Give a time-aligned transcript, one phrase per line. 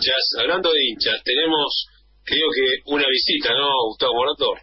[0.00, 1.86] hinchas, hablando de hinchas, tenemos,
[2.24, 4.54] creo que una visita, ¿no, Gustavo Morato?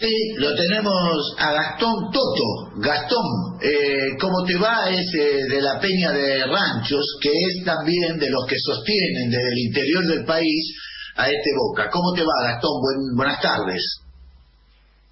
[0.00, 2.80] Sí, lo tenemos a Gastón Toto.
[2.80, 4.90] Gastón, eh, ¿cómo te va?
[4.90, 9.52] Es eh, de la Peña de Ranchos, que es también de los que sostienen desde
[9.52, 10.74] el interior del país
[11.16, 11.90] a este Boca.
[11.90, 12.72] ¿Cómo te va, Gastón?
[13.16, 13.82] buenas tardes.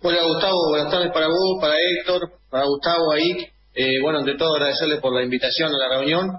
[0.03, 0.71] Hola, Gustavo.
[0.71, 3.47] Buenas tardes para vos, para Héctor, para Gustavo ahí.
[3.75, 6.31] Eh, bueno, ante todo agradecerle por la invitación a la reunión.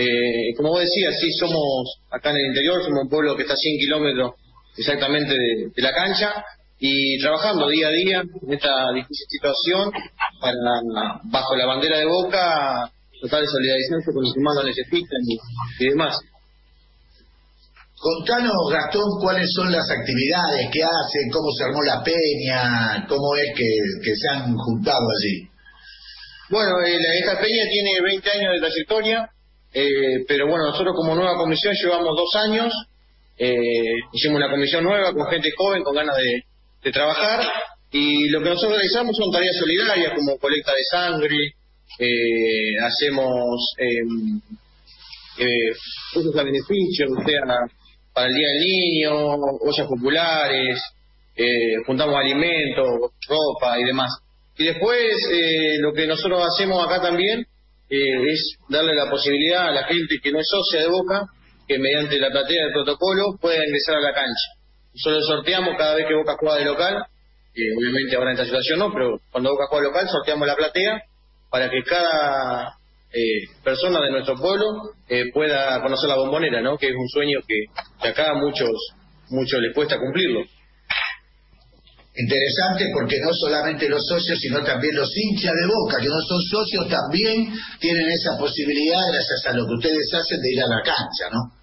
[0.00, 3.54] Eh, como vos decías, sí, somos acá en el interior, somos un pueblo que está
[3.54, 4.34] a 100 kilómetros
[4.76, 6.44] exactamente de, la cancha
[6.78, 9.90] y trabajando día a día en esta difícil situación
[10.40, 10.54] para,
[11.24, 15.18] bajo la bandera de Boca, total de solidarización con los que más lo necesitan
[15.80, 16.16] y demás.
[17.98, 23.50] Contanos, Gastón, cuáles son las actividades que hacen, cómo se armó la peña, cómo es
[23.56, 25.48] que, se han juntado allí.
[26.50, 29.28] Bueno, eh, esta peña tiene 20 años de trayectoria,
[29.80, 32.72] eh, pero bueno, nosotros como nueva comisión llevamos dos años,
[33.36, 36.44] eh, hicimos una comisión nueva con gente joven, con ganas de,
[36.90, 37.46] trabajar,
[37.92, 41.36] y lo que nosotros realizamos son tareas solidarias como colecta de sangre,
[42.80, 43.74] hacemos
[45.38, 45.70] eh,
[46.14, 47.06] usos a beneficio,
[48.12, 50.82] para el Día del Niño, ollas populares,
[51.36, 54.10] eh, juntamos alimentos, ropa y demás.
[54.56, 57.46] Y después eh, lo que nosotros hacemos acá también
[57.90, 61.26] eh, es darle la posibilidad a la gente que no es socia de Boca
[61.66, 64.48] que mediante la platea del protocolo pueda ingresar a la cancha.
[64.94, 67.04] Nosotros sorteamos cada vez que Boca juega de local,
[67.76, 71.02] obviamente ahora en esta situación no, pero cuando Boca juega local sorteamos la platea
[71.50, 72.78] para que cada
[73.12, 74.66] eh, personas de nuestro pueblo
[75.08, 76.76] eh, pueda conocer la bombonera, ¿no?
[76.76, 77.64] Que es un sueño que,
[78.06, 78.70] acá a muchos,
[79.30, 80.42] muchos les cuesta cumplirlo.
[82.18, 86.42] Interesante porque no solamente los socios, sino también los hinchas de Boca, que no son
[86.42, 87.46] socios, también
[87.78, 91.54] tienen esa posibilidad gracias a lo que ustedes hacen de ir a la cancha, ¿no?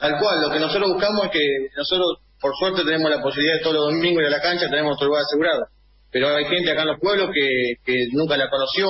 [0.00, 1.44] Tal cual, lo que nosotros buscamos es que
[1.76, 4.96] nosotros, por suerte, tenemos la posibilidad de todos los domingos ir a la cancha, tenemos
[4.96, 5.66] nuestro lugar asegurado.
[6.10, 8.88] Pero hay gente acá en los pueblos que, que nunca la conoció,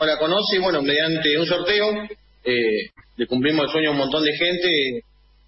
[0.00, 1.92] la conoce y bueno, mediante un sorteo
[2.44, 4.68] eh, le cumplimos el sueño a un montón de gente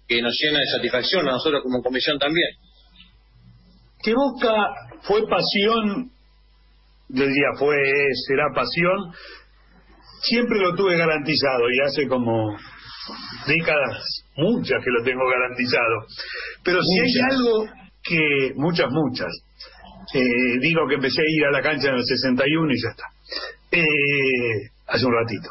[0.07, 2.49] que nos llena de satisfacción, a nosotros como comisión también.
[4.03, 4.53] Que Boca
[5.03, 6.11] fue pasión,
[7.09, 7.77] yo diría fue,
[8.27, 9.13] será pasión,
[10.21, 12.55] siempre lo tuve garantizado y hace como
[13.47, 16.05] décadas, muchas que lo tengo garantizado.
[16.63, 17.65] Pero si hay algo
[18.03, 19.31] que, muchas, muchas,
[20.13, 23.13] eh, digo que empecé a ir a la cancha en el 61 y ya está
[23.73, 25.49] eh, hace un ratito.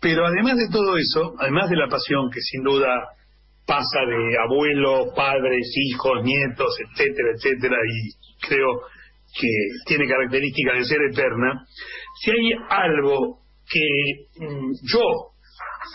[0.00, 2.88] Pero además de todo eso, además de la pasión que sin duda
[3.68, 8.80] pasa de abuelos, padres, hijos, nietos, etcétera, etcétera, y creo
[9.38, 9.48] que
[9.84, 11.66] tiene características de ser eterna,
[12.22, 13.40] si hay algo
[13.70, 15.02] que mm, yo,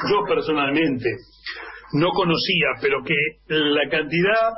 [0.08, 1.10] yo personalmente,
[1.94, 3.16] no conocía, pero que
[3.48, 4.54] la cantidad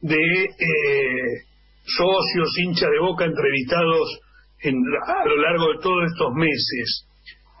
[0.00, 1.46] de eh,
[1.84, 4.20] socios, hinchas de boca entrevistados
[5.06, 7.06] a lo largo de todos estos meses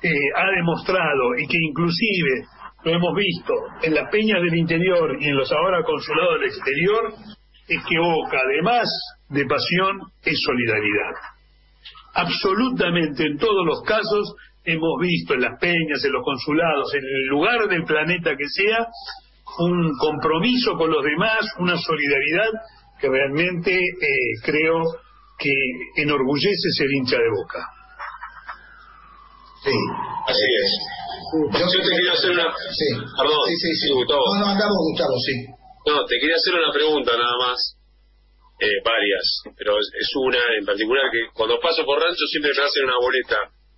[0.02, 2.44] eh, ha demostrado y que inclusive
[2.86, 3.52] lo hemos visto
[3.82, 7.14] en las peñas del interior y en los ahora consulados del exterior,
[7.66, 8.88] es que Boca, además
[9.28, 11.14] de pasión, es solidaridad.
[12.14, 17.26] Absolutamente en todos los casos hemos visto en las peñas, en los consulados, en el
[17.26, 18.86] lugar del planeta que sea,
[19.58, 22.50] un compromiso con los demás, una solidaridad
[23.00, 24.80] que realmente eh, creo
[25.38, 25.50] que
[25.96, 27.66] enorgullece ser hincha de boca.
[29.64, 29.74] Sí,
[30.28, 31.05] así es.
[31.34, 32.54] Yo, te quería hacer una.
[32.54, 32.88] Sí.
[32.94, 33.92] Perdón, sí, sí, sí.
[33.92, 34.22] Gustavo.
[34.34, 35.34] No, no, andamos, Gustavo, sí.
[35.86, 37.58] No, te quería hacer una pregunta nada más.
[38.58, 42.84] Eh, varias, pero es, una en particular que cuando paso por rancho siempre me hacen
[42.84, 43.36] una boleta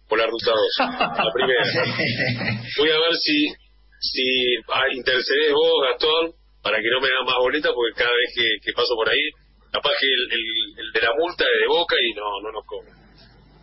[0.09, 1.19] por la ruta 2.
[1.19, 1.65] la primera.
[2.79, 3.51] Voy a ver si
[3.99, 4.23] si
[4.71, 6.31] ah, intercedes vos, Gastón,
[6.63, 9.19] para que no me hagan más boletas, porque cada vez que, que paso por ahí
[9.73, 10.23] capaz que el,
[10.79, 12.93] el, de la multa es de boca y no, no nos cobra.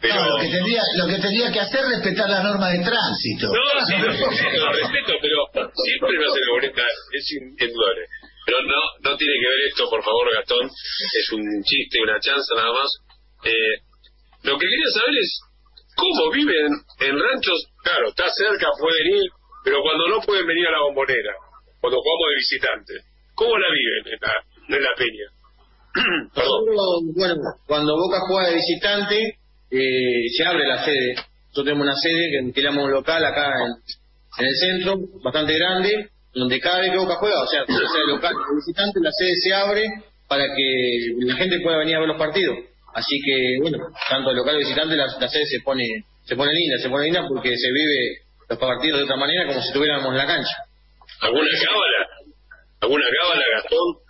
[0.01, 0.15] Pero...
[0.15, 3.47] lo, que tendría, lo que tendría que hacer es respetar la norma de tránsito.
[3.47, 8.06] No, sí, lo, lo respeto, pero siempre me hace boleta, es indudable.
[8.45, 10.69] Pero no, no tiene que ver esto, por favor, Gastón.
[10.69, 12.89] Es un chiste, una chanza nada más.
[13.44, 13.81] Eh,
[14.44, 15.39] lo que quería saber es
[15.95, 17.65] cómo viven en ranchos.
[17.83, 19.30] Claro, está cerca, pueden ir,
[19.63, 21.33] pero cuando no pueden venir a la bombonera,
[21.81, 22.94] cuando jugamos de visitante,
[23.33, 25.27] ¿cómo la viven en la, en la peña?
[27.15, 29.39] bueno, cuando Boca juega de visitante,
[29.71, 31.15] eh, se abre la sede.
[31.15, 33.53] Nosotros tenemos una sede que alquilamos un local acá
[34.38, 38.33] en, el centro, bastante grande, donde cada vez que Boca juega, o sea, sea local
[38.35, 39.85] o visitante, la sede se abre
[40.27, 42.57] para que la gente pueda venir a ver los partidos.
[42.94, 43.77] Así que, bueno,
[44.09, 45.83] tanto el local visitante, la, sede se pone,
[46.23, 49.61] se pone linda, se pone linda porque se vive los partidos de otra manera como
[49.61, 50.56] si estuviéramos en la cancha.
[51.21, 52.07] ¿Alguna cábala?
[52.81, 54.05] ¿Alguna cábala, Gastón?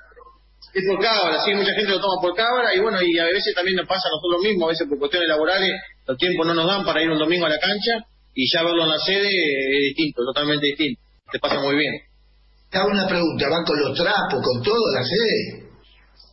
[0.75, 3.55] Es por cábala, sí, mucha gente lo toma por cábala y bueno, y a veces
[3.55, 5.71] también nos pasa a nosotros mismos, a veces por cuestiones laborales,
[6.05, 8.83] los tiempos no nos dan para ir un domingo a la cancha y ya verlo
[8.83, 10.99] en la sede es distinto, totalmente distinto.
[11.31, 11.93] Te pasa muy bien.
[12.69, 15.63] Te hago una pregunta, ¿van con los trapos, con todo la sede?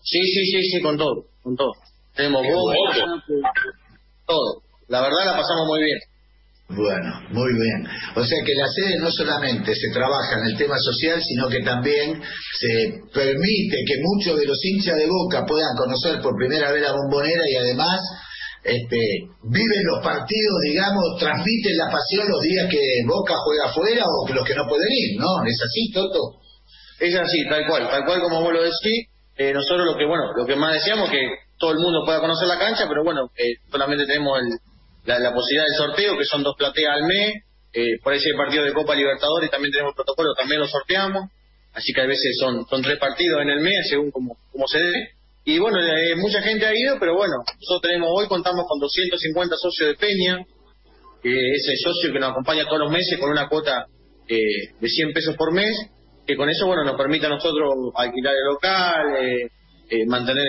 [0.03, 1.71] Sí, sí, sí, sí, con todo, con todo.
[2.17, 2.99] Tenemos bombas,
[4.27, 4.63] todo.
[4.89, 5.99] La verdad la pasamos muy bien.
[6.75, 7.87] Bueno, muy bien.
[8.17, 11.61] O sea que la sede no solamente se trabaja en el tema social, sino que
[11.61, 12.21] también
[12.59, 16.93] se permite que muchos de los hinchas de Boca puedan conocer por primera vez la
[16.93, 18.01] bombonera y además
[18.65, 18.99] este,
[19.43, 24.45] viven los partidos, digamos, transmiten la pasión los días que Boca juega afuera o los
[24.47, 25.45] que no pueden ir, ¿no?
[25.45, 26.41] ¿Es así, Toto?
[27.01, 29.13] Es así, tal cual, tal cual como vos lo decís.
[29.37, 31.21] Eh, nosotros lo que, bueno, lo que más deseamos que
[31.59, 34.59] todo el mundo pueda conocer la cancha, pero bueno, eh, solamente tenemos el,
[35.05, 37.45] la, posibilidad del sorteo, que son dos plateas al mes.
[37.73, 41.31] Eh, por ahí si hay partido de Copa Libertadores, también tenemos protocolo, también lo sorteamos.
[41.73, 44.79] Así que a veces son, son tres partidos en el mes, según como, como se
[44.79, 45.11] dé.
[45.45, 49.57] Y bueno, eh, mucha gente ha ido, pero bueno, nosotros tenemos hoy, contamos con 250
[49.57, 50.39] socios de Peña,
[51.23, 53.87] que es el socio que nos acompaña todos los meses con una cuota
[54.29, 55.75] eh, de 100 pesos por mes,
[56.27, 59.49] que con eso, bueno, nos permite a nosotros alquilar el local, eh,
[59.91, 60.47] eh mantener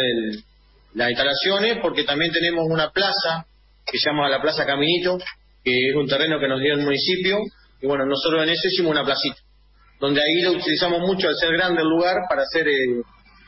[0.94, 3.48] las instalaciones, porque también tenemos una plaza
[3.86, 5.18] que se llama la Plaza Caminito,
[5.64, 7.40] que es un terreno que nos dio el municipio,
[7.82, 9.42] y bueno, nosotros en eso hicimos una placita,
[10.00, 13.02] donde ahí lo utilizamos mucho al ser grande el lugar para hacer eh,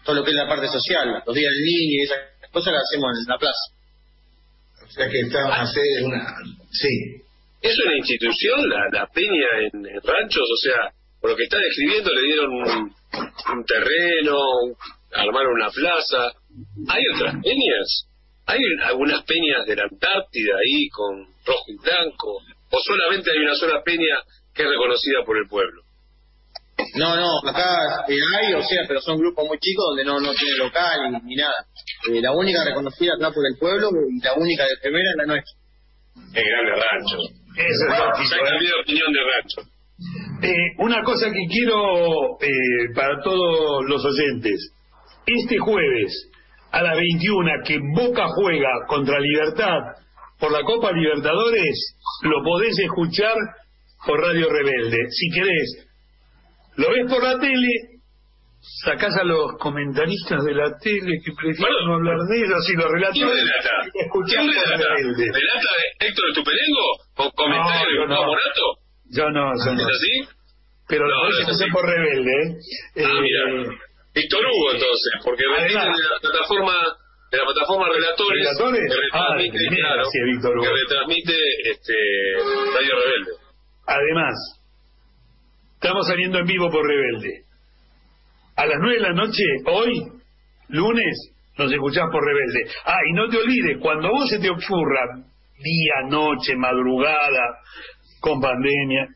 [0.04, 2.20] todo lo que es la parte social, los días del niño y esas
[2.52, 3.76] cosas las hacemos en la plaza.
[4.86, 6.36] O sea que está a hacer una...
[6.72, 7.22] Sí.
[7.62, 10.44] ¿Es una institución la, la peña en, ranchos?
[10.44, 14.38] O sea, por lo que está describiendo, le dieron un, terreno,
[15.12, 16.32] armaron una plaza.
[16.88, 18.08] ¿Hay otras peñas?
[18.48, 22.42] ¿Hay algunas peñas de la Antártida ahí con rojo y blanco?
[22.70, 24.18] ¿O solamente hay una sola peña
[24.54, 25.82] que es reconocida por el pueblo?
[26.96, 30.34] No, no, acá eh, hay, o sea, pero son grupos muy chicos donde no, no
[30.34, 31.56] tiene local ni, nada.
[32.12, 35.26] Eh, la única reconocida acá por el pueblo y la única de primera es la
[35.26, 35.54] nuestra.
[36.34, 37.18] Es grande rancho.
[37.56, 38.82] Eso es lógico.
[38.82, 39.76] opinión de rancho.
[40.42, 44.72] Eh, una cosa que quiero eh, para todos los oyentes.
[45.26, 46.30] Este jueves
[46.76, 49.80] a las 21 que Boca juega contra Libertad
[50.38, 53.34] por la Copa Libertadores, lo podés escuchar
[54.06, 55.10] por Radio Rebelde.
[55.10, 55.88] Si querés
[56.76, 58.02] lo ves por la tele,
[58.84, 62.92] sacás a los comentaristas de la tele que prefieren no hablar de ellos y los
[62.92, 63.24] relatores.
[63.24, 63.92] ¿Quién relata?
[64.28, 64.96] ¿Quién relata?
[65.00, 65.70] ¿Relata
[66.00, 66.88] Héctor Estupelengo?
[67.16, 68.66] ¿Con comentarios de no, Morato?
[69.12, 69.80] Yo no, yo no.
[69.80, 70.36] ¿Es así?
[70.90, 72.32] Pero no, lo no por rebelde,
[72.96, 73.06] ¿eh?
[73.06, 73.76] Ah, mira.
[74.16, 76.74] Víctor Hugo, entonces, porque de la plataforma
[77.32, 78.88] de la plataforma Relatores, ¿Relatores?
[78.88, 80.64] que retransmite, ah, claro, Víctor Hugo.
[80.64, 81.36] que retransmite
[81.70, 81.94] este,
[82.74, 83.32] Radio Rebelde.
[83.88, 84.36] Además,
[85.86, 87.44] Estamos saliendo en vivo por Rebelde.
[88.56, 90.02] A las nueve de la noche, hoy,
[90.70, 92.72] lunes, nos escuchás por Rebelde.
[92.86, 95.02] Ah, y no te olvides, cuando vos se te ocurra,
[95.60, 97.60] día, noche, madrugada,
[98.20, 99.10] con pandemia,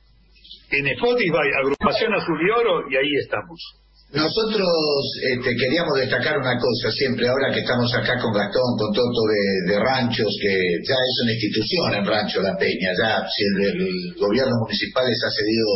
[0.72, 3.60] en Spotify, agrupación Azul y Oro, y ahí estamos.
[4.10, 9.22] Nosotros este, queríamos destacar una cosa siempre, ahora que estamos acá con Gastón, con Toto
[9.70, 14.66] de, Ranchos, que ya es una institución en Rancho La Peña, ya si el gobierno
[14.66, 15.70] municipal les ha cedido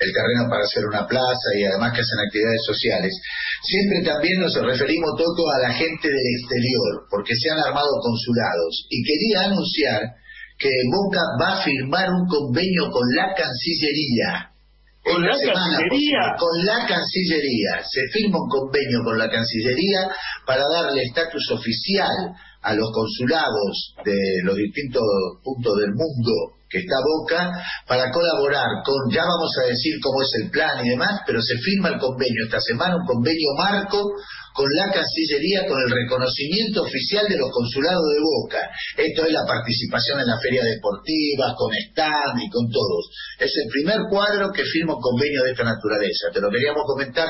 [0.00, 3.12] el terreno para hacer una plaza y además que hacen actividades sociales.
[3.60, 8.86] Siempre también nos referimos todo a la gente del exterior, porque se han armado consulados.
[8.88, 10.16] Y quería anunciar
[10.56, 14.56] que Boca va a firmar un convenio con la Cancillería.
[15.02, 16.34] ¿Con la Cancillería?
[16.38, 17.82] Con la Cancillería.
[17.84, 20.10] Se firma un convenio con la Cancillería
[20.44, 25.02] para darle estatus oficial a los consulados de los distintos
[25.42, 27.48] puntos del mundo que está Boca
[27.86, 31.56] para colaborar con, ya vamos a decir cómo es el plan y demás, pero se
[31.64, 34.04] firma el convenio esta semana, un convenio marco
[34.52, 38.60] con la Cancillería, con el reconocimiento oficial de los consulados de Boca.
[38.96, 43.08] Esto es la participación en la feria deportiva, con stand y con todos.
[43.38, 46.34] Es el primer cuadro que firma un convenio de esta naturaleza.
[46.34, 47.28] Te lo queríamos comentar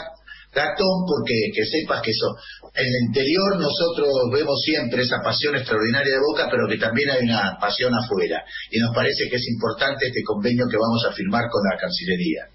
[0.53, 2.35] Gastón, porque que sepas que eso,
[2.75, 7.25] en el interior nosotros vemos siempre esa pasión extraordinaria de Boca, pero que también hay
[7.25, 8.45] una pasión afuera.
[8.71, 12.49] Y nos parece que es importante este convenio que vamos a firmar con la Cancillería.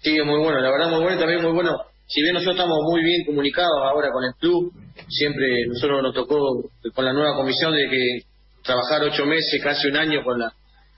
[0.00, 1.76] Sí, muy bueno, la verdad muy bueno también muy bueno.
[2.06, 4.72] Si bien nosotros estamos muy bien comunicados ahora con el club,
[5.08, 8.20] siempre nosotros nos tocó con la nueva comisión de que
[8.62, 10.52] trabajar ocho meses, casi un año con la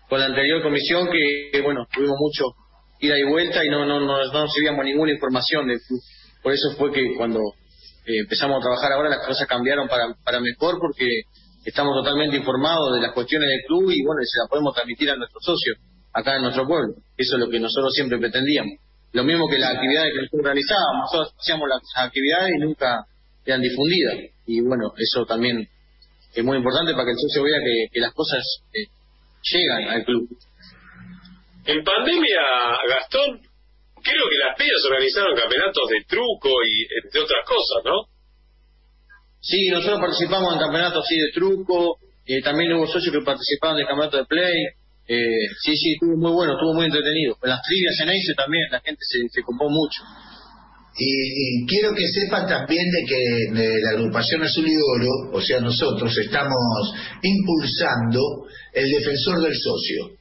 [0.08, 2.46] con la anterior comisión, que bueno, tuvimos mucho
[3.00, 6.00] ida y vuelta y no, no, no, no recibíamos ninguna información del club.
[6.42, 7.40] Por eso fue que cuando
[8.06, 11.22] eh, empezamos a trabajar ahora las cosas cambiaron para, para mejor porque
[11.64, 15.16] estamos totalmente informados de las cuestiones del club y bueno, se las podemos transmitir a
[15.16, 15.78] nuestros socios
[16.12, 16.94] acá en nuestro pueblo.
[17.16, 18.72] Eso es lo que nosotros siempre pretendíamos.
[19.12, 23.06] lo mismo que las actividades que nosotros realizábamos, nosotros hacíamos las actividades y nunca
[23.44, 24.14] eran difundidas.
[24.46, 25.68] Y bueno, eso también
[26.34, 27.58] es muy importante para que el socio vea
[27.92, 28.86] que, las cosas eh,
[29.52, 30.28] llegan al club.
[31.66, 32.42] En pandemia,
[32.88, 33.40] Gastón,
[34.02, 38.08] creo que las pillas organizaron campeonatos de truco y entre otras cosas, ¿no?
[39.40, 43.86] Sí, nosotros participamos en campeonatos sí de truco, eh, también hubo socios que participaban del
[43.86, 44.56] campeonato de play.
[45.08, 47.36] Eh, sí, sí, estuvo muy bueno, estuvo muy entretenido.
[47.42, 50.02] En las trivias en Ace también la gente se, se copó mucho.
[50.96, 56.16] Y, quiero que sepan también de que la agrupación Azul y Oro, o sea, nosotros
[56.18, 58.20] estamos impulsando
[58.74, 60.19] el defensor del socio.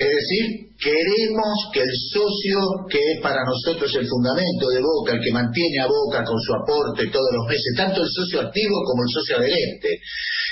[0.00, 5.20] Es decir, queremos que el socio, que es para nosotros el fundamento de Boca, el
[5.20, 9.04] que mantiene a Boca con su aporte todos los meses, tanto el socio activo como
[9.04, 10.00] el socio adherente,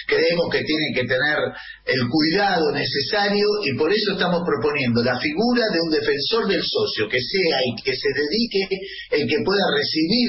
[0.06, 1.38] creemos que tienen que tener
[1.80, 7.08] el cuidado necesario y por eso estamos proponiendo la figura de un defensor del socio,
[7.08, 8.68] que sea y que se dedique
[9.16, 10.28] el que pueda recibir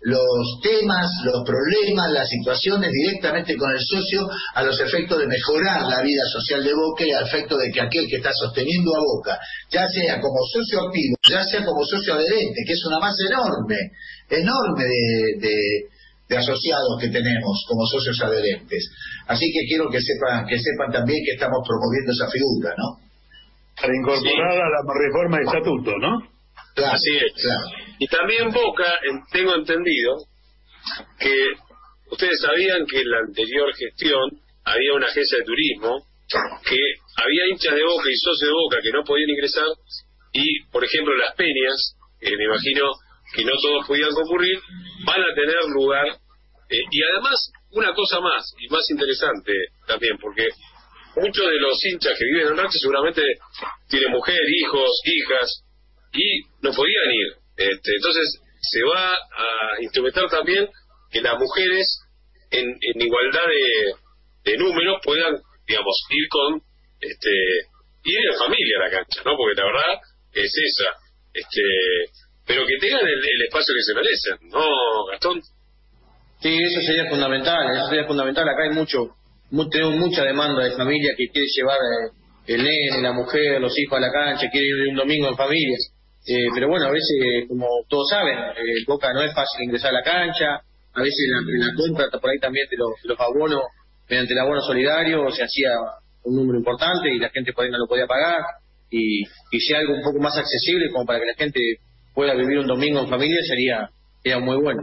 [0.00, 5.82] los temas, los problemas, las situaciones directamente con el socio a los efectos de mejorar
[5.88, 9.00] la vida social de Boca y al efecto de que aquel que está sosteniendo a
[9.00, 9.38] Boca,
[9.70, 13.76] ya sea como socio activo, ya sea como socio adherente, que es una masa enorme,
[14.30, 18.90] enorme de, asociados que tenemos como socios adherentes.
[19.26, 23.00] Así que quiero que sepan, que sepan también que estamos promoviendo esa figura, ¿no?
[23.80, 26.36] Para incorporar a la reforma de estatuto, ¿no?
[26.84, 27.85] Así es.
[27.98, 28.92] Y también Boca,
[29.32, 30.16] tengo entendido
[31.18, 31.52] que
[32.10, 36.06] ustedes sabían que en la anterior gestión había una agencia de turismo
[36.64, 36.78] que
[37.16, 39.68] había hinchas de Boca y socios de Boca que no podían ingresar
[40.32, 42.92] y, por ejemplo, las peñas, que me imagino
[43.34, 44.58] que no todos podían concurrir,
[45.06, 46.06] van a tener lugar.
[46.68, 49.52] Eh, y además, una cosa más, y más interesante
[49.86, 50.46] también, porque
[51.16, 53.22] muchos de los hinchas que viven en Rancho seguramente
[53.88, 55.62] tienen mujer, hijos, hijas,
[56.12, 57.45] y no podían ir.
[57.56, 60.68] Este, entonces se va a instrumentar también
[61.10, 62.00] que las mujeres
[62.50, 63.44] en, en igualdad
[64.44, 65.34] de, números puedan,
[65.66, 66.62] digamos, ir con,
[67.00, 67.30] este,
[68.04, 69.36] ir en familia a la cancha, ¿no?
[69.36, 70.00] Porque la verdad
[70.32, 70.90] es esa.
[71.32, 71.60] Este,
[72.46, 75.42] pero que tengan el, espacio que se merecen, ¿no, Gastón?
[76.40, 78.48] Sí, eso sería fundamental, eso sería fundamental.
[78.48, 79.16] Acá hay mucho,
[79.70, 83.98] tenemos mucha demanda de familia que quiere llevar eh, el nene, la mujer, los hijos
[83.98, 85.76] a la cancha, quiere ir un domingo en familia.
[86.26, 90.00] Eh, pero bueno, a veces, como todos saben, eh, Boca no es fácil ingresar a
[90.00, 90.60] la cancha,
[90.92, 93.62] a veces la, la compra por ahí también de los, los abonos,
[94.08, 95.70] mediante el abono solidario, se hacía
[96.24, 98.42] un número importante y la gente por ahí no lo podía pagar,
[98.90, 101.60] y, y si algo un poco más accesible como para que la gente
[102.14, 103.90] pueda vivir un domingo en familia sería,
[104.22, 104.82] sería muy bueno.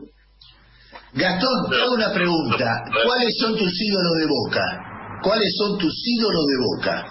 [1.13, 2.65] Gastón, te hago una pregunta.
[3.05, 5.19] ¿Cuáles son tus ídolos de Boca?
[5.21, 7.05] ¿Cuáles son tus ídolos de Boca?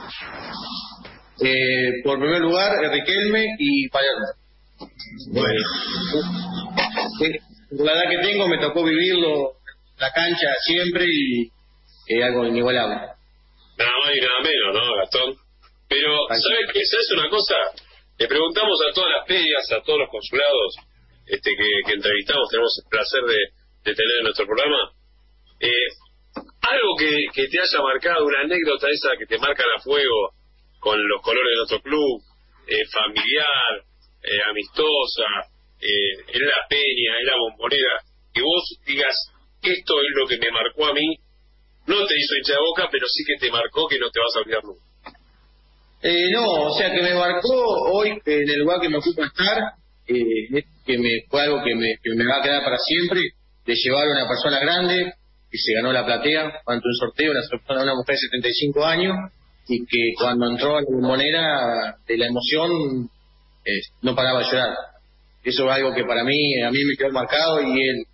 [1.45, 4.27] Eh, por primer lugar, Riquelme y Palermo.
[5.33, 5.61] Bueno.
[7.71, 9.55] la edad que tengo me tocó vivirlo
[9.99, 11.51] la cancha siempre y
[12.07, 12.95] es algo inigualable.
[12.95, 15.35] Nada más y nada menos, ¿no, Gastón?
[15.89, 16.85] Pero, ¿sabes qué?
[16.85, 17.55] ¿Sabes una cosa?
[18.19, 20.77] Le preguntamos a todas las pedias, a todos los consulados
[21.27, 24.93] este, que, entrevistamos, tenemos el placer de, tener en nuestro programa.
[25.61, 25.89] Eh,
[26.63, 30.35] algo que, que te haya marcado, una anécdota esa que te marca a fuego,
[30.83, 32.21] con los colores de nuestro club,
[32.67, 33.87] eh, familiar,
[34.21, 35.47] eh, amistosa,
[35.79, 38.03] eh, en la peña, en la bombonera,
[38.35, 39.15] que vos digas,
[39.63, 41.07] esto es lo que me marcó a mí,
[41.87, 44.35] no te hizo hincha de boca, pero sí que te marcó que no te vas
[44.35, 44.83] a olvidar nunca.
[46.03, 47.55] Eh, no, o sea, que me marcó
[47.93, 49.59] hoy en el lugar que me ocupa estar,
[50.09, 53.21] eh, que me fue algo que me, que me va a quedar para siempre,
[53.65, 55.15] de llevar a una persona grande
[55.49, 59.15] que se ganó la platea ante un sorteo, una, una mujer de 75 años,
[59.69, 63.11] y que cuando entró a la monera de la emoción
[63.65, 64.75] eh, no paraba de llorar.
[65.45, 68.07] Eso es algo que para mí, a mí me quedó marcado y es,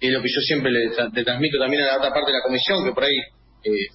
[0.00, 0.90] es lo que yo siempre le,
[1.24, 3.16] transmito también a la otra parte de la comisión, que por ahí
[3.64, 3.86] eh,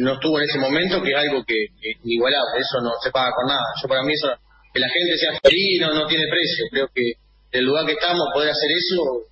[0.00, 3.32] no, estuvo en ese momento, que es algo que, es inigualable, eso no se paga
[3.34, 3.66] con nada.
[3.82, 4.28] Yo para mí eso,
[4.72, 6.64] que la gente sea feliz no, tiene precio.
[6.70, 7.12] Creo que
[7.52, 9.26] el lugar que estamos, poder hacer eso,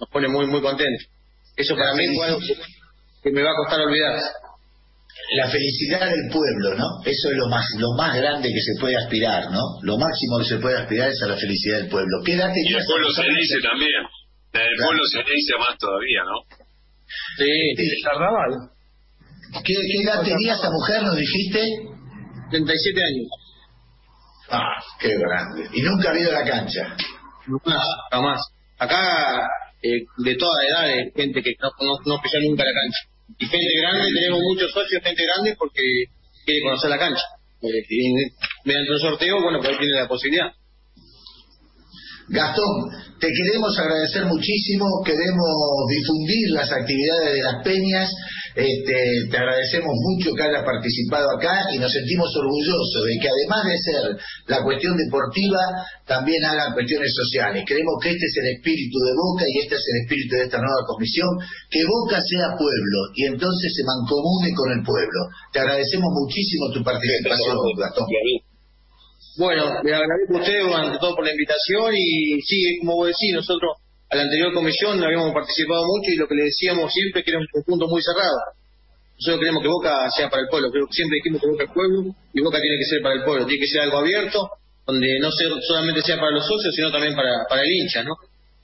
[0.00, 1.06] nos pone muy, muy contentos.
[1.56, 2.38] Eso para mí es algo
[3.22, 4.20] que me va a costar olvidar
[5.36, 6.86] la felicidad del pueblo, ¿no?
[7.04, 9.60] Eso es lo más, lo más grande que se puede aspirar, ¿no?
[9.82, 12.22] Lo máximo que se puede aspirar es a la felicidad del pueblo.
[12.24, 14.02] ¿Qué edad Y el pueblo se dice también.
[14.52, 16.66] La del pueblo se dice más todavía, ¿no?
[17.36, 18.70] Sí, el carnaval.
[19.64, 21.60] ¿Qué, ¿Qué edad tenía esa mujer, nos dijiste?
[22.50, 23.28] 37 años.
[24.50, 25.68] Ah, qué grande.
[25.74, 26.96] ¿Y nunca ha ido a la cancha?
[27.46, 27.78] Nunca,
[28.10, 28.40] jamás.
[28.78, 29.46] Acá,
[29.82, 33.17] eh, de toda edad, hay gente que no, no, no pisó nunca la cancha.
[33.36, 35.82] Y gente grande, tenemos muchos socios, gente grande, porque
[36.44, 37.24] quiere conocer la cancha.
[37.62, 38.14] Eh, y
[38.64, 40.52] mediante un sorteo, bueno, pues tiene la posibilidad.
[42.28, 45.48] Gastón, te queremos agradecer muchísimo, queremos
[45.88, 48.12] difundir las actividades de las peñas,
[48.58, 53.62] este, te agradecemos mucho que hayas participado acá y nos sentimos orgullosos de que además
[53.70, 54.02] de ser
[54.50, 55.62] la cuestión deportiva,
[56.02, 57.62] también hagan cuestiones sociales.
[57.62, 60.58] Creemos que este es el espíritu de Boca y este es el espíritu de esta
[60.58, 61.30] nueva comisión,
[61.70, 65.20] que Boca sea pueblo y entonces se mancomune con el pueblo.
[65.54, 68.10] Te agradecemos muchísimo tu participación, Gastón.
[69.38, 73.38] Bueno, le agradezco a usted ante todo por la invitación y sí, como vos decís,
[73.38, 77.30] nosotros a la anterior comisión habíamos participado mucho y lo que le decíamos siempre que
[77.30, 78.56] era un conjunto muy cerrado.
[79.18, 81.72] Nosotros queremos que Boca sea para el pueblo, creo que siempre dijimos que Boca es
[81.72, 84.48] pueblo y Boca tiene que ser para el pueblo, tiene que ser algo abierto,
[84.86, 88.14] donde no ser, solamente sea para los socios, sino también para, para el hincha, ¿no?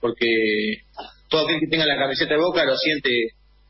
[0.00, 0.26] Porque
[1.28, 3.10] todo aquel que tenga la camiseta de Boca lo siente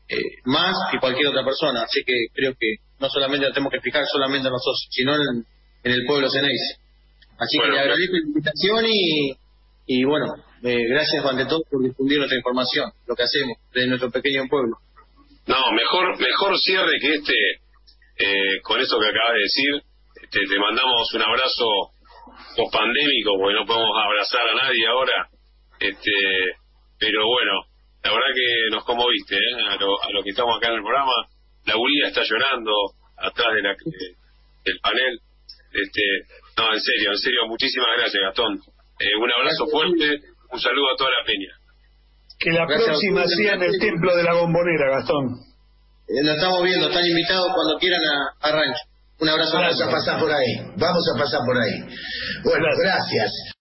[0.07, 3.77] eh, más que cualquier otra persona, así que creo que no solamente lo tenemos que
[3.77, 5.45] explicar solamente a los socios, sino en,
[5.83, 6.77] en el pueblo Ceneice.
[7.37, 9.35] Así que le agradezco la invitación y,
[9.87, 14.09] y bueno, eh, gracias ante todo por difundir nuestra información, lo que hacemos desde nuestro
[14.09, 14.77] pequeño pueblo.
[15.45, 17.33] No, mejor mejor cierre que este,
[18.17, 19.83] eh, con eso que acabas de decir,
[20.23, 21.67] este, te mandamos un abrazo
[22.57, 25.29] post-pandémico, porque no podemos abrazar a nadie ahora,
[25.79, 26.11] este,
[26.97, 27.61] pero bueno,
[28.03, 29.53] la verdad que nos conmoviste, ¿eh?
[29.69, 31.13] a, lo, a lo que estamos acá en el programa,
[31.65, 32.71] la Guría está llorando
[33.17, 33.75] atrás de la,
[34.65, 35.19] del panel,
[35.73, 36.01] este,
[36.57, 38.59] no, en serio, en serio, muchísimas gracias, Gastón.
[38.99, 40.21] Eh, un abrazo fuerte,
[40.55, 41.51] un saludo a toda la peña.
[42.39, 45.35] Que la próxima sea en el templo de la bombonera, Gastón.
[46.07, 48.83] Eh, lo estamos viendo, están invitados cuando quieran a, a Rancho.
[49.19, 49.57] Un abrazo.
[49.57, 51.79] Vamos a pasar por ahí, vamos a pasar por ahí.
[52.43, 53.54] Bueno, gracias.